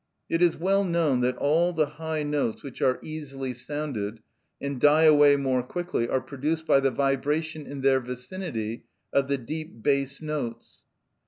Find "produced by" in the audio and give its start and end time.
6.21-6.79